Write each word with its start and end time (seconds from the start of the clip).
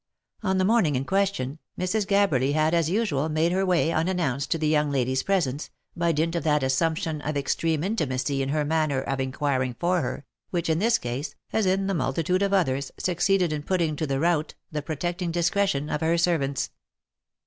On 0.41 0.57
the 0.57 0.65
morning 0.65 0.95
in 0.95 1.05
question, 1.05 1.59
Mrs. 1.77 2.07
Gabberly 2.07 2.53
had 2.53 2.73
as 2.73 2.89
usual 2.89 3.29
made 3.29 3.51
her 3.51 3.63
way 3.63 3.91
unannounced 3.91 4.49
to 4.49 4.57
the 4.57 4.67
young 4.67 4.89
lady's 4.89 5.21
presence, 5.21 5.69
by 5.95 6.11
dint 6.11 6.33
of 6.35 6.43
that 6.43 6.63
assumption 6.63 7.21
of 7.21 7.37
extreme 7.37 7.83
intimacy 7.83 8.41
in 8.41 8.49
her 8.49 8.65
manner 8.65 8.99
of 9.03 9.19
inquiring 9.19 9.75
for 9.79 10.01
her, 10.01 10.25
which 10.49 10.71
in 10.71 10.79
this 10.79 10.97
case, 10.97 11.35
as 11.53 11.67
in 11.67 11.87
a 11.87 11.93
multitude 11.93 12.41
of 12.41 12.51
others, 12.51 12.91
succeeded 12.97 13.53
in 13.53 13.61
putting 13.61 13.95
to 13.95 14.07
the 14.07 14.19
rout 14.19 14.55
the 14.71 14.81
protecting 14.81 15.29
discretion 15.29 15.87
of 15.87 16.01
her 16.01 16.17
servants. 16.17 16.71